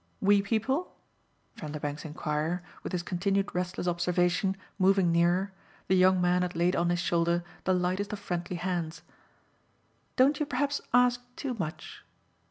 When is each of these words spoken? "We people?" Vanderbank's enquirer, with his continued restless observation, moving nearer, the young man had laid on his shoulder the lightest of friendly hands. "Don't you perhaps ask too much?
"We 0.19 0.41
people?" 0.41 0.95
Vanderbank's 1.57 2.05
enquirer, 2.05 2.63
with 2.81 2.91
his 2.91 3.03
continued 3.03 3.53
restless 3.53 3.87
observation, 3.87 4.57
moving 4.79 5.11
nearer, 5.11 5.53
the 5.87 5.95
young 5.95 6.19
man 6.19 6.41
had 6.41 6.55
laid 6.55 6.75
on 6.75 6.89
his 6.89 6.97
shoulder 6.97 7.43
the 7.65 7.73
lightest 7.75 8.11
of 8.11 8.17
friendly 8.17 8.55
hands. 8.55 9.03
"Don't 10.15 10.39
you 10.39 10.47
perhaps 10.47 10.81
ask 10.91 11.21
too 11.35 11.53
much? 11.59 12.03